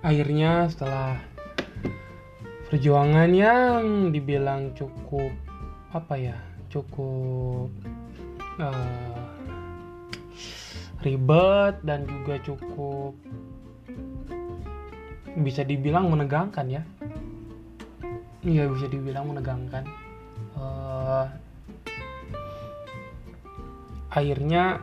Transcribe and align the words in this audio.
akhirnya 0.00 0.68
setelah 0.72 1.20
perjuangan 2.70 3.30
yang 3.34 4.10
dibilang 4.14 4.72
cukup 4.78 5.32
apa 5.90 6.14
ya 6.14 6.36
cukup 6.70 7.68
uh, 8.62 9.26
ribet 11.02 11.74
dan 11.82 12.04
juga 12.06 12.38
cukup 12.44 13.12
bisa 15.40 15.62
dibilang 15.64 16.10
menegangkan 16.10 16.66
ya. 16.68 16.82
Iya 18.40 18.68
bisa 18.72 18.86
dibilang 18.88 19.30
menegangkan. 19.30 19.84
Uh, 20.56 21.26
akhirnya 24.10 24.82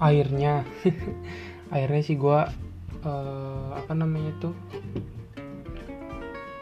akhirnya 0.00 0.64
akhirnya 1.68 2.02
sih 2.08 2.16
gue 2.16 2.40
uh, 3.04 3.68
apa 3.76 3.92
namanya 3.92 4.32
tuh 4.40 4.56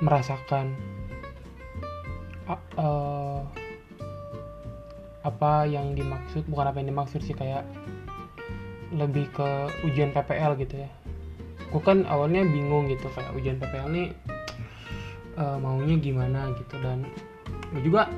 merasakan 0.03 0.75
uh, 2.47 2.63
uh, 2.79 3.41
apa 5.27 5.67
yang 5.67 5.93
dimaksud 5.93 6.47
bukan 6.47 6.71
apa 6.71 6.77
yang 6.81 6.95
dimaksud 6.95 7.21
sih 7.21 7.35
kayak 7.35 7.67
lebih 8.95 9.29
ke 9.35 9.49
ujian 9.85 10.15
PPL 10.17 10.57
gitu 10.57 10.81
ya. 10.81 10.91
Gue 11.69 11.83
kan 11.85 12.09
awalnya 12.09 12.41
bingung 12.49 12.89
gitu 12.89 13.11
kayak 13.13 13.37
ujian 13.37 13.61
PPL 13.61 13.93
nih 13.93 14.09
uh, 15.37 15.61
maunya 15.63 16.01
gimana 16.01 16.49
gitu. 16.57 16.81
Dan 16.81 17.05
gue 17.77 17.83
juga 17.85 18.09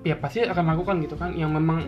ya 0.00 0.16
pasti 0.16 0.46
akan 0.46 0.64
lakukan 0.72 1.04
gitu 1.04 1.20
kan. 1.20 1.36
Yang 1.36 1.60
memang 1.60 1.78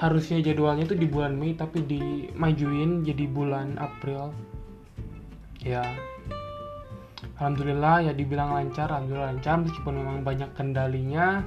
harusnya 0.00 0.40
jadwalnya 0.40 0.88
itu 0.88 0.96
di 0.96 1.04
bulan 1.04 1.36
Mei 1.36 1.52
tapi 1.52 1.84
dimajuin 1.84 3.04
jadi 3.04 3.24
bulan 3.28 3.76
April. 3.76 4.32
Ya. 5.60 5.84
Alhamdulillah 7.36 8.08
ya 8.08 8.12
dibilang 8.16 8.56
lancar 8.56 8.88
Alhamdulillah 8.88 9.36
lancar 9.36 9.60
meskipun 9.60 10.00
memang 10.00 10.24
banyak 10.24 10.48
kendalinya. 10.56 11.44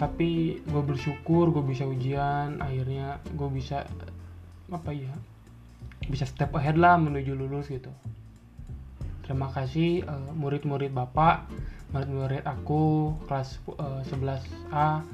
Tapi 0.00 0.60
gue 0.64 0.82
bersyukur 0.84 1.52
gue 1.52 1.64
bisa 1.64 1.84
ujian 1.84 2.60
akhirnya 2.60 3.20
gue 3.36 3.48
bisa 3.52 3.84
apa 4.72 4.90
ya 4.92 5.12
bisa 6.08 6.24
step 6.28 6.56
ahead 6.56 6.80
lah 6.80 6.96
menuju 6.96 7.36
lulus 7.36 7.68
gitu. 7.68 7.92
Terima 9.24 9.52
kasih 9.52 10.08
uh, 10.08 10.32
murid-murid 10.32 10.92
bapak 10.92 11.48
murid-murid 11.92 12.44
aku 12.44 13.12
kelas 13.28 13.60
uh, 13.76 14.00
11A 14.08 15.04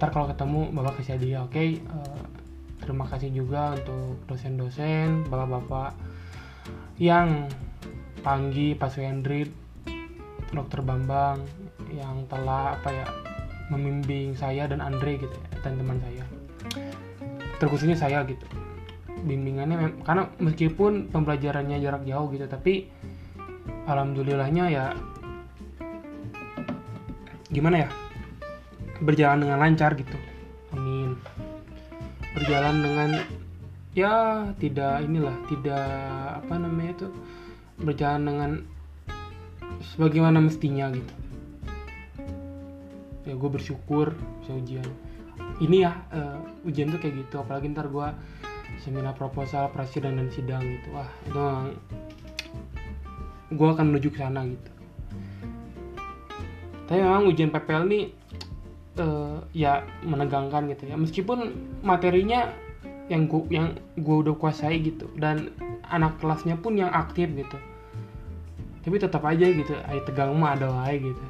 ntar 0.00 0.16
kalau 0.16 0.32
ketemu 0.32 0.72
bapak 0.72 1.04
kasih 1.04 1.20
hadiah 1.20 1.44
oke 1.44 1.52
okay? 1.52 1.76
uh, 1.92 2.24
terima 2.80 3.04
kasih 3.04 3.36
juga 3.36 3.76
untuk 3.76 4.16
dosen-dosen 4.32 5.28
bapak-bapak 5.28 5.92
yang 6.96 7.44
Panggi 8.24 8.72
Pak 8.72 8.96
Suhendri 8.96 9.44
Dokter 10.56 10.80
Bambang 10.80 11.44
yang 11.92 12.24
telah 12.32 12.80
apa 12.80 12.88
ya 12.88 13.06
membimbing 13.68 14.32
saya 14.32 14.64
dan 14.64 14.80
Andre 14.80 15.20
gitu 15.20 15.36
ya, 15.36 15.48
dan 15.68 15.76
teman 15.76 16.00
saya 16.00 16.24
terkhususnya 17.60 17.92
saya 17.92 18.24
gitu 18.24 18.48
bimbingannya 19.20 20.00
karena 20.00 20.32
meskipun 20.40 21.12
pembelajarannya 21.12 21.76
jarak 21.76 22.08
jauh 22.08 22.32
gitu 22.32 22.48
tapi 22.48 22.88
alhamdulillahnya 23.84 24.64
ya 24.72 24.84
gimana 27.52 27.84
ya 27.84 27.88
berjalan 29.00 29.44
dengan 29.44 29.58
lancar 29.58 29.96
gitu. 29.96 30.16
Amin. 30.76 31.16
Berjalan 32.36 32.76
dengan 32.84 33.10
ya 33.96 34.46
tidak 34.62 35.02
inilah 35.02 35.34
tidak 35.50 35.86
apa 36.46 36.54
namanya 36.54 36.92
itu 36.94 37.08
berjalan 37.80 38.22
dengan 38.22 38.50
sebagaimana 39.92 40.38
mestinya 40.38 40.92
gitu. 40.92 41.14
Ya 43.26 43.34
gue 43.34 43.50
bersyukur 43.50 44.14
bisa 44.44 44.52
ujian. 44.54 44.88
Ini 45.60 45.76
ya 45.84 45.92
uh, 46.12 46.38
ujian 46.64 46.92
tuh 46.92 47.00
kayak 47.00 47.26
gitu 47.26 47.40
apalagi 47.40 47.72
ntar 47.72 47.88
gue 47.88 48.08
seminar 48.80 49.12
proposal 49.16 49.68
presiden 49.72 50.20
dan 50.20 50.28
sidang 50.32 50.62
gitu. 50.62 50.88
Wah 50.94 51.10
itu 51.26 51.44
gue 53.50 53.68
akan 53.68 53.84
menuju 53.90 54.08
ke 54.14 54.18
sana 54.22 54.46
gitu. 54.46 54.70
Tapi 56.86 56.98
memang 57.02 57.26
ujian 57.30 57.50
PPL 57.54 57.86
nih 57.86 58.04
uh, 58.98 59.44
ya 59.54 59.86
menegangkan 60.02 60.66
gitu 60.72 60.90
ya. 60.90 60.96
Meskipun 60.98 61.54
materinya 61.84 62.50
yang 63.10 63.26
gua 63.26 63.42
yang 63.50 63.66
gue 63.98 64.16
udah 64.22 64.34
kuasai 64.38 64.78
gitu 64.86 65.10
dan 65.18 65.50
anak 65.90 66.18
kelasnya 66.22 66.54
pun 66.58 66.78
yang 66.78 66.90
aktif 66.90 67.26
gitu. 67.34 67.58
Tapi 68.80 68.96
tetap 68.96 69.22
aja 69.26 69.44
gitu 69.44 69.76
ayo 69.76 70.00
tegang 70.06 70.32
mah 70.38 70.56
ada 70.56 70.70
wae 70.70 70.98
gitu. 70.98 71.24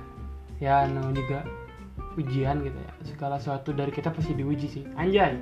Ya 0.60 0.84
namanya 0.86 1.16
juga 1.18 1.38
ujian 2.20 2.60
gitu 2.62 2.78
ya. 2.78 2.92
Segala 3.08 3.40
sesuatu 3.40 3.72
dari 3.72 3.90
kita 3.90 4.12
pasti 4.12 4.36
diuji 4.36 4.68
sih. 4.68 4.84
Anjay. 4.94 5.40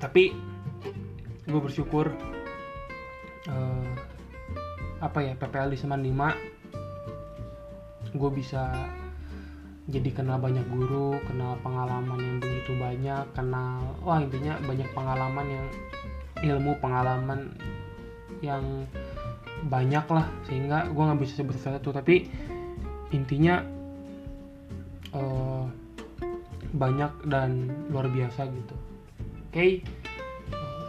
Tapi 0.00 0.32
gue 1.44 1.60
bersyukur 1.60 2.08
uh, 3.48 3.92
apa 5.04 5.18
ya 5.20 5.36
PPL 5.36 5.68
di 5.68 5.78
Seman 5.78 6.00
5 6.00 6.63
gue 8.14 8.30
bisa 8.30 8.70
jadi 9.84 10.10
kenal 10.16 10.40
banyak 10.40 10.64
guru, 10.72 11.20
kenal 11.28 11.60
pengalaman 11.60 12.16
yang 12.16 12.38
begitu 12.40 12.72
banyak, 12.80 13.24
kenal 13.36 13.84
wah 14.00 14.16
intinya 14.16 14.56
banyak 14.64 14.88
pengalaman 14.96 15.46
yang 15.50 15.66
ilmu 16.40 16.72
pengalaman 16.80 17.52
yang 18.40 18.88
banyak 19.68 20.04
lah 20.08 20.26
sehingga 20.48 20.88
gue 20.88 21.02
nggak 21.04 21.20
bisa 21.20 21.40
sebut 21.40 21.56
satu 21.60 21.92
tapi 21.92 22.28
intinya 23.12 23.60
uh, 25.12 25.68
banyak 26.72 27.12
dan 27.28 27.68
luar 27.92 28.08
biasa 28.08 28.48
gitu. 28.48 28.76
Oke? 29.50 29.52
Okay? 29.52 29.70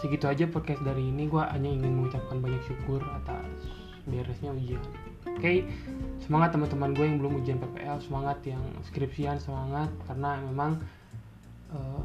segitu 0.05 0.29
aja 0.29 0.45
podcast 0.45 0.85
dari 0.85 1.09
ini. 1.09 1.25
Gue 1.25 1.41
hanya 1.41 1.65
ingin 1.65 1.97
mengucapkan 1.97 2.37
banyak 2.37 2.61
syukur 2.69 3.01
atas 3.01 3.49
beresnya 4.05 4.53
ujian 4.53 4.83
oke 5.25 5.39
okay? 5.39 5.65
semangat 6.21 6.57
teman-teman 6.57 6.91
gue 6.97 7.05
yang 7.05 7.17
belum 7.21 7.33
ujian 7.41 7.57
PPL 7.61 8.01
semangat 8.01 8.37
yang 8.45 8.61
skripsian 8.89 9.37
semangat 9.37 9.89
karena 10.09 10.41
memang 10.41 10.81
uh, 11.73 12.01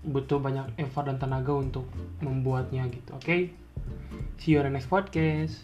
butuh 0.00 0.40
banyak 0.40 0.64
effort 0.80 1.06
dan 1.06 1.20
tenaga 1.20 1.52
untuk 1.54 1.86
membuatnya 2.24 2.88
gitu 2.88 3.14
oke 3.14 3.22
okay? 3.22 3.40
see 4.40 4.56
you 4.56 4.62
on 4.62 4.66
the 4.66 4.72
next 4.74 4.88
podcast 4.88 5.60